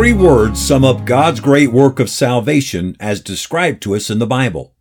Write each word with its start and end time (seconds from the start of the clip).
Three 0.00 0.14
words 0.14 0.58
sum 0.58 0.82
up 0.82 1.04
God's 1.04 1.40
great 1.40 1.72
work 1.72 2.00
of 2.00 2.08
salvation 2.08 2.96
as 2.98 3.20
described 3.20 3.82
to 3.82 3.94
us 3.94 4.08
in 4.08 4.18
the 4.18 4.26
Bible. 4.26 4.74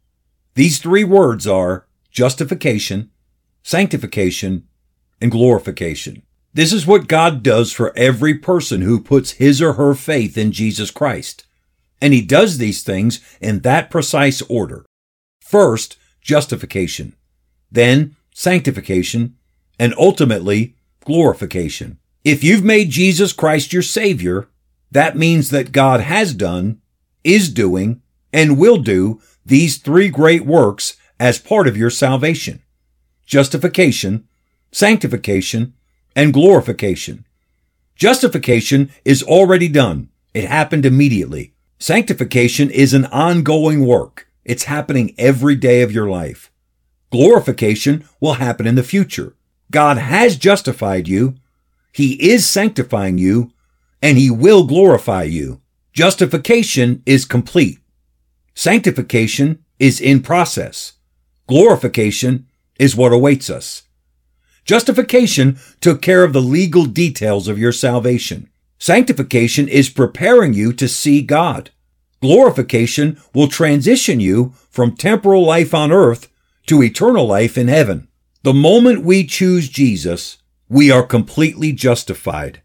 These 0.56 0.80
three 0.80 1.04
words 1.04 1.46
are 1.46 1.86
justification, 2.10 3.12
sanctification, 3.62 4.70
and 5.20 5.30
glorification. 5.30 6.22
This 6.54 6.72
is 6.72 6.88
what 6.88 7.10
God 7.10 7.44
does 7.44 7.74
for 7.74 7.92
every 7.98 8.34
person 8.34 8.80
who 8.80 9.02
puts 9.02 9.32
his 9.32 9.62
or 9.62 9.74
her 9.74 9.94
faith 9.94 10.38
in 10.38 10.54
Jesus 10.54 10.90
Christ. 10.90 11.46
And 12.02 12.14
he 12.14 12.22
does 12.22 12.58
these 12.58 12.82
things 12.82 13.20
in 13.42 13.60
that 13.60 13.92
precise 13.92 14.42
order. 14.44 14.86
First, 15.42 15.98
justification. 16.22 17.14
Then, 17.70 18.16
sanctification. 18.34 19.36
And 19.78 19.94
ultimately, 19.98 20.78
glorification. 21.04 21.98
If 22.24 22.42
you've 22.42 22.64
made 22.64 22.90
Jesus 22.90 23.34
Christ 23.34 23.74
your 23.74 23.82
Savior, 23.82 24.48
that 24.92 25.18
means 25.18 25.50
that 25.50 25.72
God 25.72 26.02
has 26.02 26.34
done, 26.34 26.82
is 27.24 27.50
doing, 27.50 28.02
and 28.34 28.58
will 28.58 28.78
do 28.78 29.22
these 29.46 29.78
three 29.78 30.10
great 30.10 30.46
works 30.46 30.98
as 31.20 31.40
part 31.40 31.68
of 31.68 31.78
your 31.78 31.90
salvation. 31.90 32.62
Justification, 33.26 34.28
sanctification, 34.72 35.74
and 36.16 36.34
glorification. 36.34 37.26
Justification 37.96 38.92
is 39.04 39.24
already 39.24 39.68
done. 39.68 40.10
It 40.34 40.46
happened 40.46 40.86
immediately. 40.86 41.54
Sanctification 41.80 42.70
is 42.70 42.94
an 42.94 43.06
ongoing 43.06 43.86
work. 43.86 44.28
It's 44.46 44.64
happening 44.64 45.14
every 45.18 45.56
day 45.56 45.82
of 45.82 45.92
your 45.92 46.10
life. 46.10 46.52
Glorification 47.12 48.06
will 48.20 48.34
happen 48.34 48.68
in 48.68 48.76
the 48.76 48.84
future. 48.84 49.36
God 49.72 49.98
has 49.98 50.38
justified 50.38 51.08
you. 51.08 51.36
He 51.92 52.14
is 52.32 52.48
sanctifying 52.48 53.18
you 53.18 53.52
and 54.02 54.18
he 54.18 54.30
will 54.30 54.66
glorify 54.66 55.24
you. 55.24 55.62
Justification 55.94 57.02
is 57.06 57.26
complete. 57.26 57.80
Sanctification 58.54 59.64
is 59.80 60.00
in 60.00 60.22
process. 60.22 60.94
Glorification 61.48 62.48
is 62.78 62.96
what 62.96 63.14
awaits 63.14 63.50
us. 63.50 63.84
Justification 64.66 65.58
took 65.82 66.02
care 66.02 66.24
of 66.24 66.34
the 66.34 66.42
legal 66.42 66.86
details 66.86 67.48
of 67.48 67.58
your 67.58 67.72
salvation. 67.72 68.50
Sanctification 68.78 69.68
is 69.68 69.90
preparing 69.90 70.54
you 70.54 70.72
to 70.74 70.88
see 70.88 71.22
God. 71.22 71.72
Glorification 72.22 73.20
will 73.34 73.48
transition 73.48 74.20
you 74.20 74.54
from 74.70 74.96
temporal 74.96 75.46
life 75.46 75.74
on 75.74 75.92
earth 75.92 76.30
to 76.68 76.84
eternal 76.84 77.26
life 77.26 77.58
in 77.58 77.68
heaven. 77.68 78.08
The 78.44 78.54
moment 78.54 79.04
we 79.04 79.26
choose 79.26 79.70
Jesus, 79.70 80.38
we 80.70 80.92
are 80.92 81.04
completely 81.04 81.72
justified. 81.72 82.62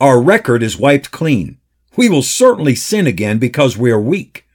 Our 0.00 0.22
record 0.22 0.62
is 0.62 0.78
wiped 0.78 1.10
clean. 1.10 1.58
We 1.96 2.08
will 2.08 2.22
certainly 2.22 2.76
sin 2.76 3.06
again 3.08 3.38
because 3.38 3.76
we 3.76 3.90
are 3.90 4.00
weak, 4.00 4.46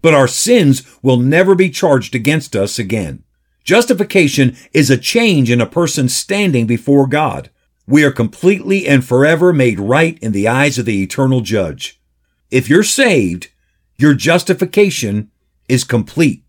but 0.00 0.14
our 0.14 0.28
sins 0.28 0.82
will 1.02 1.16
never 1.16 1.56
be 1.56 1.70
charged 1.70 2.14
against 2.14 2.54
us 2.54 2.78
again. 2.78 3.24
Justification 3.64 4.56
is 4.72 4.90
a 4.90 4.96
change 4.96 5.50
in 5.50 5.60
a 5.60 5.66
person's 5.66 6.14
standing 6.14 6.66
before 6.66 7.06
God. 7.06 7.50
We 7.86 8.04
are 8.04 8.12
completely 8.12 8.86
and 8.86 9.04
forever 9.04 9.52
made 9.52 9.80
right 9.80 10.18
in 10.20 10.30
the 10.30 10.46
eyes 10.46 10.78
of 10.78 10.86
the 10.86 11.02
eternal 11.02 11.40
judge. 11.40 12.00
If 12.50 12.68
you're 12.68 12.84
saved, 12.84 13.48
your 13.96 14.14
justification 14.14 15.30
is 15.68 15.82
complete. 15.82 16.44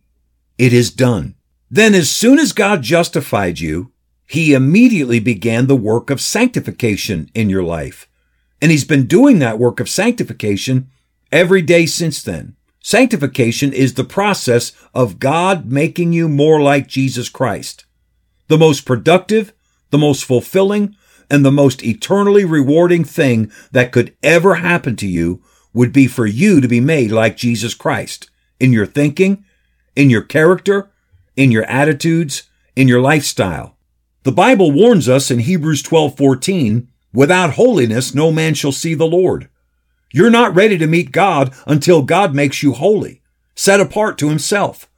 It 0.59 0.73
is 0.73 0.91
done. 0.91 1.35
Then 1.71 1.95
as 1.95 2.11
soon 2.11 2.37
as 2.37 2.51
God 2.51 2.83
justified 2.83 3.59
you, 3.59 3.91
he 4.27 4.53
immediately 4.53 5.19
began 5.19 5.65
the 5.65 5.75
work 5.75 6.11
of 6.11 6.21
sanctification 6.21 7.31
in 7.33 7.49
your 7.49 7.63
life. 7.63 8.07
And 8.63 8.71
he's 8.71 8.85
been 8.85 9.07
doing 9.07 9.39
that 9.39 9.59
work 9.59 9.81
of 9.81 9.89
sanctification 9.89 10.89
every 11.33 11.61
day 11.61 11.85
since 11.85 12.23
then. 12.23 12.55
Sanctification 12.79 13.73
is 13.73 13.95
the 13.95 14.05
process 14.05 14.71
of 14.93 15.19
God 15.19 15.69
making 15.69 16.13
you 16.13 16.29
more 16.29 16.61
like 16.61 16.87
Jesus 16.87 17.27
Christ. 17.27 17.83
The 18.47 18.57
most 18.57 18.85
productive, 18.85 19.51
the 19.89 19.97
most 19.97 20.23
fulfilling, 20.23 20.95
and 21.29 21.43
the 21.43 21.51
most 21.51 21.83
eternally 21.83 22.45
rewarding 22.45 23.03
thing 23.03 23.51
that 23.73 23.91
could 23.91 24.15
ever 24.23 24.55
happen 24.55 24.95
to 24.95 25.07
you 25.07 25.43
would 25.73 25.91
be 25.91 26.07
for 26.07 26.25
you 26.25 26.61
to 26.61 26.67
be 26.69 26.79
made 26.79 27.11
like 27.11 27.35
Jesus 27.35 27.73
Christ 27.73 28.29
in 28.61 28.71
your 28.71 28.85
thinking, 28.85 29.43
in 29.93 30.09
your 30.09 30.21
character, 30.21 30.89
in 31.35 31.51
your 31.51 31.65
attitudes, 31.65 32.43
in 32.77 32.87
your 32.87 33.01
lifestyle. 33.01 33.75
The 34.23 34.31
Bible 34.31 34.71
warns 34.71 35.09
us 35.09 35.29
in 35.29 35.39
Hebrews 35.39 35.83
12:14 35.83 36.87
Without 37.13 37.53
holiness, 37.53 38.15
no 38.15 38.31
man 38.31 38.53
shall 38.53 38.71
see 38.71 38.93
the 38.93 39.05
Lord. 39.05 39.49
You're 40.11 40.29
not 40.29 40.55
ready 40.55 40.77
to 40.77 40.87
meet 40.87 41.11
God 41.11 41.53
until 41.67 42.01
God 42.01 42.33
makes 42.33 42.63
you 42.63 42.73
holy, 42.73 43.21
set 43.55 43.79
apart 43.79 44.17
to 44.19 44.29
himself. 44.29 44.89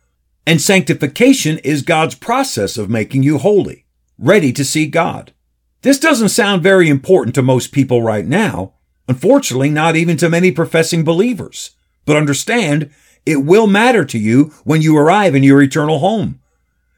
And 0.48 0.62
sanctification 0.62 1.58
is 1.59 1.81
God's 1.81 2.16
process 2.16 2.78
of 2.78 2.90
making 2.90 3.24
you 3.24 3.38
holy, 3.38 3.86
ready 4.18 4.53
to 4.53 4.64
see 4.64 4.88
God. 4.88 5.34
This 5.81 6.00
doesn't 6.00 6.30
sound 6.30 6.64
very 6.64 6.90
important 6.90 7.36
to 7.36 7.42
most 7.42 7.72
people 7.72 8.02
right 8.02 8.26
now. 8.26 8.74
Unfortunately, 9.08 9.70
not 9.70 9.96
even 9.96 10.18
to 10.18 10.30
many 10.30 10.52
professing 10.52 11.03
believers. 11.03 11.72
But 12.06 12.18
understand, 12.18 12.92
it 13.26 13.38
will 13.38 13.68
matter 13.68 14.06
to 14.06 14.18
you 14.20 14.53
when 14.64 14.82
you 14.82 14.97
arrive 14.97 15.36
in 15.36 15.44
your 15.44 15.62
eternal 15.62 16.00
home. 16.00 16.40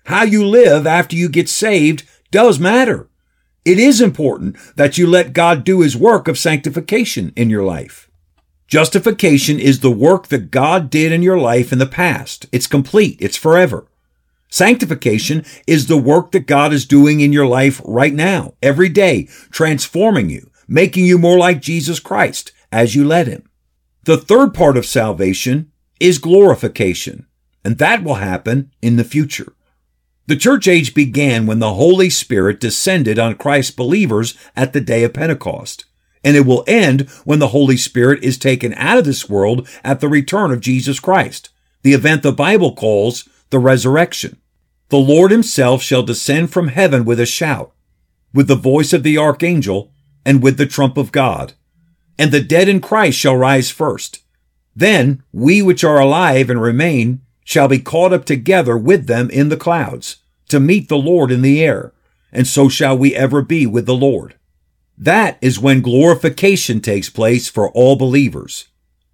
How 0.05 0.23
you 0.23 0.45
live 0.45 0.87
after 0.87 1.15
you 1.15 1.27
get 1.29 1.49
saved 1.49 2.03
does 2.31 2.59
matter. 2.59 3.06
It 3.67 3.79
is 3.79 3.99
important 3.99 4.55
that 4.77 4.97
you 4.97 5.05
let 5.05 5.33
God 5.33 5.65
do 5.65 5.81
his 5.81 5.97
work 5.97 6.29
of 6.29 6.37
sanctification 6.37 7.33
in 7.35 7.49
your 7.49 7.65
life. 7.65 8.09
Justification 8.69 9.59
is 9.59 9.81
the 9.81 9.91
work 9.91 10.29
that 10.29 10.51
God 10.51 10.89
did 10.89 11.11
in 11.11 11.21
your 11.21 11.37
life 11.37 11.73
in 11.73 11.77
the 11.77 11.85
past. 11.85 12.45
It's 12.53 12.65
complete. 12.65 13.17
It's 13.19 13.35
forever. 13.35 13.85
Sanctification 14.49 15.43
is 15.67 15.87
the 15.87 15.97
work 15.97 16.31
that 16.31 16.47
God 16.47 16.71
is 16.71 16.85
doing 16.85 17.19
in 17.19 17.33
your 17.33 17.45
life 17.45 17.81
right 17.83 18.13
now, 18.13 18.53
every 18.63 18.87
day, 18.87 19.27
transforming 19.51 20.29
you, 20.29 20.49
making 20.65 21.03
you 21.03 21.17
more 21.17 21.37
like 21.37 21.59
Jesus 21.59 21.99
Christ 21.99 22.53
as 22.71 22.95
you 22.95 23.05
let 23.05 23.27
him. 23.27 23.49
The 24.05 24.15
third 24.15 24.53
part 24.53 24.77
of 24.77 24.85
salvation 24.85 25.73
is 25.99 26.19
glorification, 26.19 27.27
and 27.65 27.79
that 27.79 28.01
will 28.01 28.15
happen 28.15 28.71
in 28.81 28.95
the 28.95 29.03
future. 29.03 29.51
The 30.27 30.35
church 30.35 30.67
age 30.67 30.93
began 30.93 31.45
when 31.45 31.59
the 31.59 31.73
Holy 31.73 32.09
Spirit 32.09 32.59
descended 32.59 33.17
on 33.17 33.35
Christ's 33.35 33.71
believers 33.71 34.37
at 34.55 34.73
the 34.73 34.81
day 34.81 35.03
of 35.03 35.13
Pentecost. 35.13 35.85
And 36.23 36.35
it 36.35 36.45
will 36.45 36.65
end 36.67 37.09
when 37.23 37.39
the 37.39 37.49
Holy 37.49 37.77
Spirit 37.77 38.21
is 38.23 38.37
taken 38.37 38.73
out 38.73 38.97
of 38.97 39.05
this 39.05 39.29
world 39.29 39.67
at 39.85 40.01
the 40.01 40.09
return 40.09 40.51
of 40.51 40.59
Jesus 40.59 40.99
Christ, 40.99 41.49
the 41.81 41.93
event 41.93 42.23
the 42.23 42.33
Bible 42.33 42.75
calls 42.75 43.29
the 43.51 43.59
resurrection. 43.59 44.41
The 44.89 44.97
Lord 44.97 45.31
himself 45.31 45.81
shall 45.81 46.03
descend 46.03 46.51
from 46.51 46.69
heaven 46.69 47.05
with 47.05 47.21
a 47.21 47.25
shout, 47.25 47.71
with 48.33 48.49
the 48.49 48.55
voice 48.55 48.91
of 48.91 49.03
the 49.03 49.17
archangel, 49.17 49.93
and 50.25 50.43
with 50.43 50.57
the 50.57 50.65
trump 50.65 50.97
of 50.97 51.13
God. 51.13 51.53
And 52.19 52.33
the 52.33 52.41
dead 52.41 52.67
in 52.67 52.81
Christ 52.81 53.17
shall 53.17 53.37
rise 53.37 53.69
first. 53.69 54.23
Then 54.75 55.23
we 55.31 55.61
which 55.61 55.85
are 55.85 55.99
alive 55.99 56.49
and 56.49 56.61
remain 56.61 57.21
shall 57.47 57.69
be 57.69 57.79
caught 57.79 58.11
up 58.11 58.25
together 58.25 58.77
with 58.77 59.07
them 59.07 59.29
in 59.29 59.47
the 59.47 59.55
clouds 59.55 60.17
to 60.49 60.59
meet 60.59 60.89
the 60.89 60.97
Lord 60.97 61.31
in 61.31 61.41
the 61.41 61.63
air, 61.63 61.93
and 62.29 62.45
so 62.45 62.67
shall 62.67 62.97
we 62.97 63.15
ever 63.15 63.41
be 63.41 63.65
with 63.65 63.85
the 63.85 63.95
Lord. 63.95 64.35
That 64.97 65.37
is 65.39 65.57
when 65.57 65.79
glorification 65.79 66.81
takes 66.81 67.09
place 67.09 67.47
for 67.47 67.71
all 67.71 67.95
believers. 67.95 68.67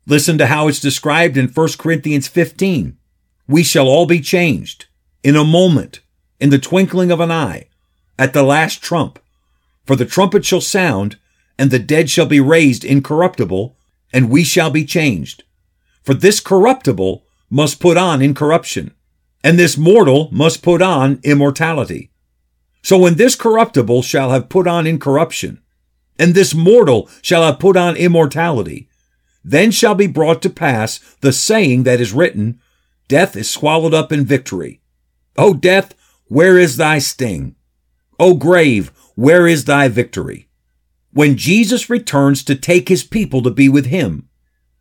Listen 0.07 0.39
to 0.39 0.47
how 0.47 0.68
it's 0.68 0.80
described 0.80 1.38
in 1.38 1.47
1 1.47 1.69
Corinthians 1.77 2.27
15. 2.27 2.97
We 3.47 3.62
shall 3.62 3.88
all 3.88 4.07
be 4.07 4.19
changed 4.19 4.88
in 5.21 5.36
a 5.36 5.45
moment, 5.45 6.00
in 6.39 6.50
the 6.50 6.57
twinkling 6.57 7.12
of 7.12 7.19
an 7.19 7.31
eye, 7.31 7.68
at 8.18 8.33
the 8.33 8.41
last 8.41 8.81
trump. 8.81 9.19
For 9.86 9.95
the 9.95 10.06
trumpet 10.06 10.44
shall 10.44 10.59
sound, 10.59 11.19
and 11.59 11.69
the 11.69 11.77
dead 11.77 12.09
shall 12.09 12.25
be 12.25 12.39
raised 12.39 12.83
incorruptible, 12.83 13.77
and 14.12 14.31
we 14.31 14.44
shall 14.44 14.71
be 14.71 14.86
changed. 14.86 15.44
For 16.01 16.15
this 16.15 16.39
corruptible 16.39 17.22
must 17.53 17.79
put 17.79 17.97
on 17.97 18.19
incorruption, 18.19 18.91
and 19.44 19.59
this 19.59 19.77
mortal 19.77 20.27
must 20.31 20.63
put 20.63 20.81
on 20.81 21.19
immortality. 21.21 22.09
So 22.81 22.97
when 22.97 23.13
this 23.13 23.35
corruptible 23.35 24.01
shall 24.01 24.31
have 24.31 24.50
put 24.50 24.67
on 24.67 24.88
incorruption, 24.88 25.61
and 26.17 26.33
this 26.33 26.55
mortal 26.55 27.07
shall 27.21 27.44
have 27.44 27.59
put 27.59 27.77
on 27.77 27.95
immortality, 27.95 28.89
then 29.44 29.69
shall 29.69 29.94
be 29.94 30.07
brought 30.07 30.41
to 30.41 30.50
pass 30.50 31.00
the 31.21 31.31
saying 31.31 31.83
that 31.83 32.01
is 32.01 32.11
written, 32.11 32.59
death 33.07 33.35
is 33.35 33.51
swallowed 33.51 33.94
up 33.94 34.11
in 34.11 34.25
victory. 34.25 34.81
O 35.38 35.53
death, 35.53 35.94
where 36.25 36.57
is 36.57 36.77
thy 36.77 36.97
sting? 36.97 37.55
O 38.19 38.33
grave, 38.33 38.91
where 39.13 39.45
is 39.45 39.65
thy 39.65 39.89
victory? 39.89 40.50
When 41.11 41.38
Jesus 41.38 41.88
returns 41.88 42.44
to 42.45 42.55
take 42.55 42.89
his 42.89 43.03
people 43.03 43.44
to 43.44 43.51
be 43.51 43.69
with 43.69 43.85
him, 43.85 44.27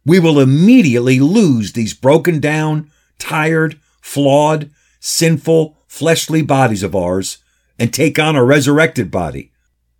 we 0.04 0.18
will 0.18 0.40
immediately 0.40 1.20
lose 1.20 1.72
these 1.72 1.94
broken 1.94 2.40
down, 2.40 2.90
tired, 3.18 3.78
flawed, 4.00 4.70
sinful, 5.00 5.78
fleshly 5.86 6.42
bodies 6.42 6.82
of 6.82 6.94
ours 6.94 7.38
and 7.78 7.92
take 7.92 8.18
on 8.18 8.36
a 8.36 8.44
resurrected 8.44 9.10
body. 9.10 9.52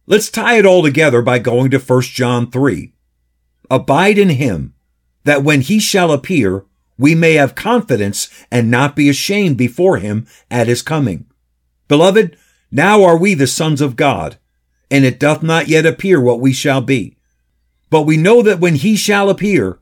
Let's 0.06 0.31
tie 0.31 0.58
it 0.58 0.66
all 0.66 0.82
together 0.82 1.22
by 1.22 1.38
going 1.38 1.70
to 1.70 1.78
1 1.78 2.02
John 2.02 2.50
3. 2.50 2.93
Abide 3.70 4.19
in 4.19 4.31
him, 4.31 4.75
that 5.25 5.44
when 5.44 5.60
he 5.60 5.78
shall 5.78 6.10
appear, 6.10 6.64
we 6.98 7.14
may 7.14 7.34
have 7.34 7.55
confidence 7.55 8.28
and 8.50 8.70
not 8.70 8.96
be 8.96 9.08
ashamed 9.08 9.56
before 9.56 9.98
him 9.98 10.26
at 10.50 10.66
his 10.66 10.82
coming. 10.82 11.26
Beloved, 11.88 12.37
now 12.70 13.05
are 13.05 13.16
we 13.16 13.34
the 13.34 13.46
sons 13.46 13.81
of 13.81 13.96
God, 13.96 14.38
and 14.90 15.05
it 15.05 15.20
doth 15.20 15.43
not 15.43 15.69
yet 15.69 15.87
appear 15.87 16.20
what 16.20 16.40
we 16.40 16.52
shall 16.52 16.81
be. 16.81 17.16
But 17.90 18.02
we 18.02 18.16
know 18.16 18.43
that 18.43 18.60
when 18.60 18.76
he 18.76 18.96
shall 18.96 19.31
appear, 19.31 19.78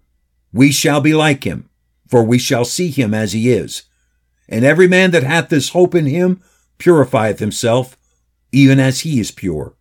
we 0.53 0.73
shall 0.73 1.01
be 1.01 1.15
like 1.15 1.45
him, 1.45 1.69
for 2.09 2.23
we 2.23 2.39
shall 2.39 2.65
see 2.65 2.91
him 2.91 3.15
as 3.15 3.33
he 3.33 3.51
is. 3.51 3.85
And 4.49 4.65
every 4.65 4.89
man 4.89 5.13
that 5.13 5.23
hath 5.23 5.49
this 5.49 5.71
hope 5.71 5.95
in 5.95 6.07
him 6.07 6.43
purifieth 6.79 7.39
himself, 7.39 7.97
even 8.53 8.81
as 8.81 9.01
he 9.01 9.21
is 9.21 9.31
pure. 9.31 9.75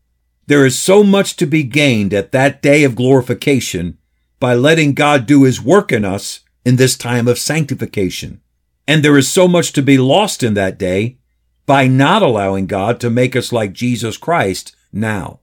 There 0.45 0.65
is 0.65 0.77
so 0.77 1.03
much 1.03 1.35
to 1.37 1.45
be 1.45 1.63
gained 1.63 2.13
at 2.13 2.31
that 2.31 2.61
day 2.61 2.83
of 2.83 2.95
glorification 2.95 3.97
by 4.39 4.55
letting 4.55 4.93
God 4.93 5.25
do 5.25 5.43
his 5.43 5.61
work 5.61 5.91
in 5.91 6.05
us 6.05 6.41
in 6.65 6.75
this 6.75 6.97
time 6.97 7.27
of 7.27 7.39
sanctification. 7.39 8.41
And 8.87 9.03
there 9.03 9.17
is 9.17 9.27
so 9.27 9.47
much 9.47 9.73
to 9.73 9.81
be 9.81 9.97
lost 9.97 10.43
in 10.43 10.53
that 10.55 10.77
day 10.77 11.17
by 11.65 11.87
not 11.87 12.21
allowing 12.21 12.65
God 12.65 12.99
to 12.99 13.09
make 13.09 13.35
us 13.35 13.51
like 13.51 13.73
Jesus 13.73 14.17
Christ 14.17 14.75
now. 14.91 15.39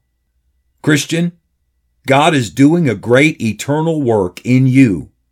Christian, 0.82 1.38
God 2.06 2.34
is 2.34 2.50
doing 2.50 2.88
a 2.88 2.94
great 2.94 3.40
eternal 3.40 4.02
work 4.02 4.40
in 4.44 4.67
you 4.67 5.11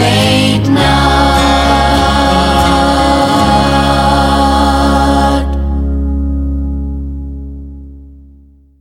thing 0.00 0.39